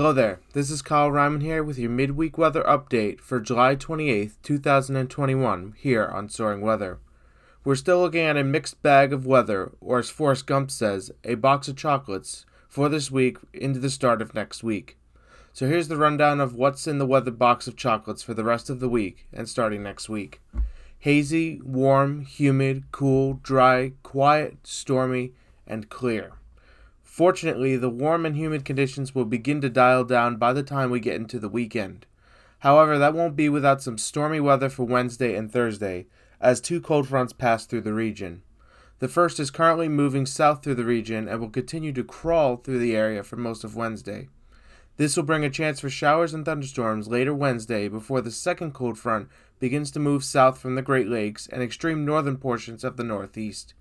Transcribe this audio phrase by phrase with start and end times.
[0.00, 4.36] Hello there, this is Kyle Ryman here with your midweek weather update for July 28th,
[4.42, 6.98] 2021, here on Soaring Weather.
[7.64, 11.34] We're still looking at a mixed bag of weather, or as Forrest Gump says, a
[11.34, 14.96] box of chocolates, for this week into the start of next week.
[15.52, 18.70] So here's the rundown of what's in the weather box of chocolates for the rest
[18.70, 20.40] of the week and starting next week.
[21.00, 25.34] Hazy, warm, humid, cool, dry, quiet, stormy,
[25.66, 26.32] and clear.
[27.10, 31.00] Fortunately, the warm and humid conditions will begin to dial down by the time we
[31.00, 32.06] get into the weekend.
[32.60, 36.06] However, that won't be without some stormy weather for Wednesday and Thursday,
[36.40, 38.42] as two cold fronts pass through the region.
[39.00, 42.78] The first is currently moving south through the region and will continue to crawl through
[42.78, 44.28] the area for most of Wednesday.
[44.96, 49.00] This will bring a chance for showers and thunderstorms later Wednesday before the second cold
[49.00, 53.04] front begins to move south from the Great Lakes and extreme northern portions of the
[53.04, 53.74] Northeast.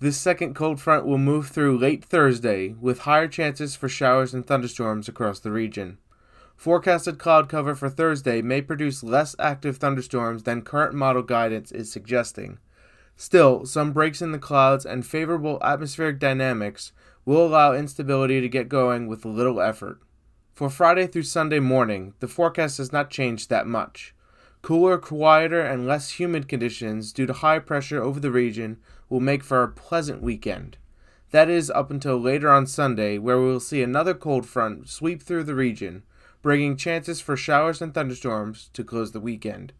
[0.00, 4.46] This second cold front will move through late Thursday, with higher chances for showers and
[4.46, 5.98] thunderstorms across the region.
[6.56, 11.92] Forecasted cloud cover for Thursday may produce less active thunderstorms than current model guidance is
[11.92, 12.58] suggesting.
[13.14, 16.92] Still, some breaks in the clouds and favorable atmospheric dynamics
[17.26, 20.00] will allow instability to get going with little effort.
[20.54, 24.14] For Friday through Sunday morning, the forecast has not changed that much.
[24.62, 28.78] Cooler, quieter, and less humid conditions due to high pressure over the region
[29.10, 30.78] will make for a pleasant weekend.
[31.32, 35.22] That is up until later on Sunday, where we will see another cold front sweep
[35.22, 36.04] through the region,
[36.40, 39.74] bringing chances for showers and thunderstorms to close the weekend.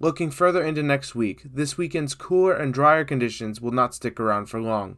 [0.00, 4.46] Looking further into next week, this weekend's cooler and drier conditions will not stick around
[4.46, 4.96] for long.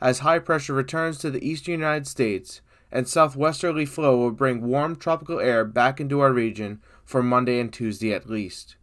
[0.00, 4.96] As high pressure returns to the eastern United States, and southwesterly flow will bring warm
[4.96, 8.76] tropical air back into our region for Monday and Tuesday at least.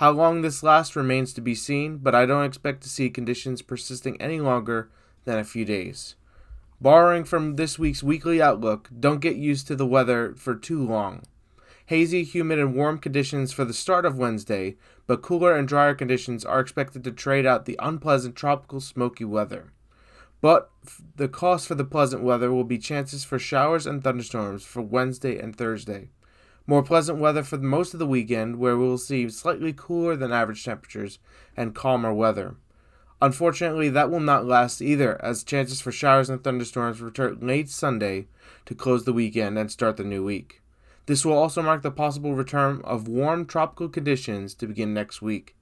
[0.00, 3.60] How long this lasts remains to be seen, but I don't expect to see conditions
[3.60, 4.88] persisting any longer
[5.26, 6.14] than a few days.
[6.80, 11.24] Borrowing from this week's weekly outlook, don't get used to the weather for too long.
[11.84, 16.46] Hazy, humid, and warm conditions for the start of Wednesday, but cooler and drier conditions
[16.46, 19.70] are expected to trade out the unpleasant tropical smoky weather.
[20.40, 20.70] But
[21.16, 25.38] the cost for the pleasant weather will be chances for showers and thunderstorms for Wednesday
[25.38, 26.08] and Thursday.
[26.70, 30.30] More pleasant weather for most of the weekend, where we will see slightly cooler than
[30.30, 31.18] average temperatures
[31.56, 32.54] and calmer weather.
[33.20, 38.28] Unfortunately, that will not last either, as chances for showers and thunderstorms return late Sunday
[38.66, 40.62] to close the weekend and start the new week.
[41.06, 45.56] This will also mark the possible return of warm tropical conditions to begin next week.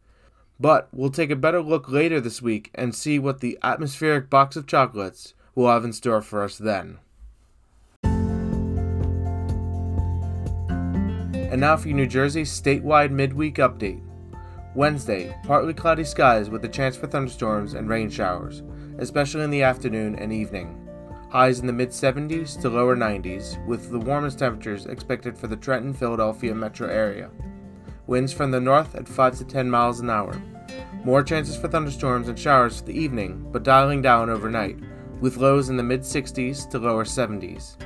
[0.61, 4.57] But we'll take a better look later this week and see what the atmospheric box
[4.57, 6.99] of chocolates will have in store for us then.
[11.51, 14.03] And now for your New Jersey statewide midweek update.
[14.75, 18.63] Wednesday, partly cloudy skies with a chance for thunderstorms and rain showers,
[18.99, 20.89] especially in the afternoon and evening.
[21.31, 25.57] Highs in the mid 70s to lower 90s, with the warmest temperatures expected for the
[25.57, 27.31] Trenton Philadelphia metro area
[28.09, 30.35] winds from the north at 5 to 10 miles an hour.
[31.05, 34.79] More chances for thunderstorms and showers for the evening, but dialing down overnight,
[35.21, 37.77] with lows in the mid 60s to lower 70s.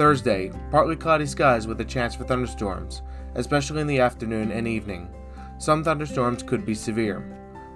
[0.00, 3.02] Thursday, partly cloudy skies with a chance for thunderstorms,
[3.34, 5.10] especially in the afternoon and evening.
[5.58, 7.22] Some thunderstorms could be severe.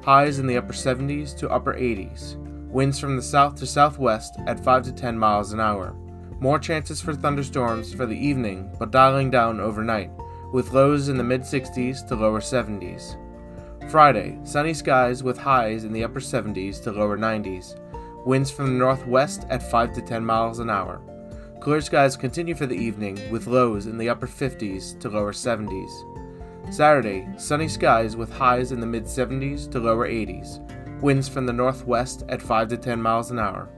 [0.03, 2.37] Highs in the upper 70s to upper 80s.
[2.71, 5.95] Winds from the south to southwest at 5 to 10 miles an hour.
[6.41, 10.11] More chances for thunderstorms for the evening, but dialing down overnight,
[10.51, 13.21] with lows in the mid 60s to lower 70s.
[13.91, 17.79] Friday, sunny skies with highs in the upper 70s to lower 90s.
[18.25, 21.03] Winds from the northwest at 5 to 10 miles an hour.
[21.65, 25.91] Clear skies continue for the evening with lows in the upper 50s to lower 70s.
[26.71, 30.61] Saturday, sunny skies with highs in the mid 70s to lower 80s.
[31.01, 33.71] Winds from the northwest at 5 to 10 miles an hour.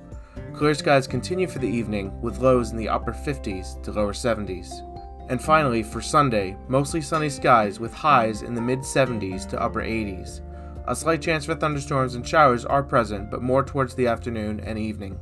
[0.53, 4.83] Clear skies continue for the evening with lows in the upper 50s to lower 70s.
[5.31, 9.83] And finally, for Sunday, mostly sunny skies with highs in the mid 70s to upper
[9.83, 10.41] 80s.
[10.89, 14.77] A slight chance for thunderstorms and showers are present, but more towards the afternoon and
[14.77, 15.21] evening.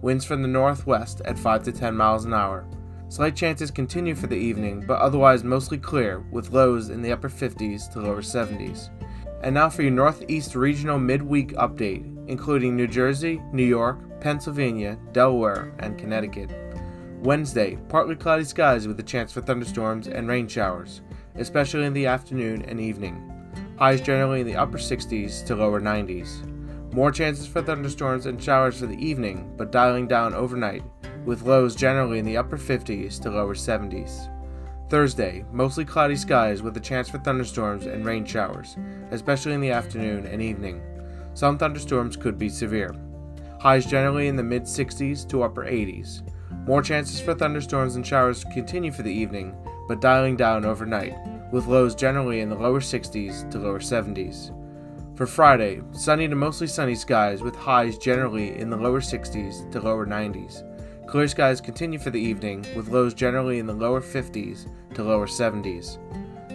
[0.00, 2.66] Winds from the northwest at 5 to 10 miles an hour.
[3.08, 7.28] Slight chances continue for the evening, but otherwise mostly clear, with lows in the upper
[7.28, 8.90] 50s to lower 70s.
[9.42, 15.72] And now for your Northeast Regional Midweek Update, including New Jersey, New York, Pennsylvania, Delaware,
[15.78, 16.50] and Connecticut.
[17.22, 21.00] Wednesday, partly cloudy skies with a chance for thunderstorms and rain showers,
[21.36, 23.24] especially in the afternoon and evening.
[23.78, 26.57] Highs generally in the upper 60s to lower 90s.
[26.92, 30.82] More chances for thunderstorms and showers for the evening, but dialing down overnight,
[31.26, 34.30] with lows generally in the upper 50s to lower 70s.
[34.88, 38.78] Thursday, mostly cloudy skies with a chance for thunderstorms and rain showers,
[39.10, 40.80] especially in the afternoon and evening.
[41.34, 42.94] Some thunderstorms could be severe.
[43.60, 46.22] Highs generally in the mid 60s to upper 80s.
[46.66, 49.54] More chances for thunderstorms and showers continue for the evening,
[49.88, 51.14] but dialing down overnight,
[51.52, 54.54] with lows generally in the lower 60s to lower 70s.
[55.18, 59.80] For Friday, sunny to mostly sunny skies with highs generally in the lower 60s to
[59.80, 60.62] lower 90s.
[61.08, 65.26] Clear skies continue for the evening, with lows generally in the lower 50s to lower
[65.26, 65.98] 70s.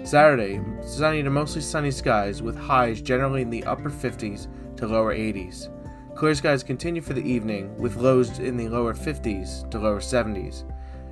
[0.08, 5.14] Saturday, sunny to mostly sunny skies with highs generally in the upper 50s to lower
[5.14, 5.68] 80s.
[6.16, 10.64] Clear skies continue for the evening, with lows in the lower 50s to lower 70s.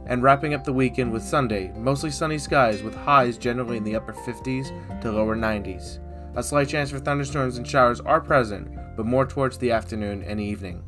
[0.06, 3.98] And wrapping up the weekend with Sunday, mostly sunny skies with highs generally in the
[3.98, 6.00] upper 50s to lower 90s.
[6.36, 10.40] A slight chance for thunderstorms and showers are present, but more towards the afternoon and
[10.40, 10.82] evening.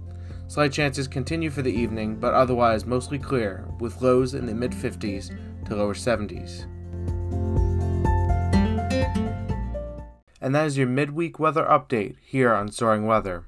[0.48, 4.72] Slight chances continue for the evening, but otherwise mostly clear, with lows in the mid
[4.72, 5.36] 50s
[5.66, 6.64] to lower 70s.
[10.40, 13.44] And that is your midweek weather update here on Soaring Weather.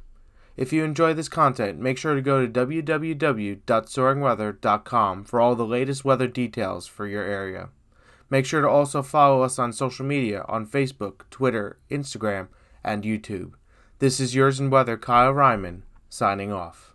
[0.58, 6.06] If you enjoy this content, make sure to go to www.soaringweather.com for all the latest
[6.06, 7.68] weather details for your area.
[8.30, 12.48] Make sure to also follow us on social media on Facebook, Twitter, Instagram,
[12.84, 13.54] and YouTube.
[14.00, 16.94] This is yours and weather, Kyle Ryman, signing off.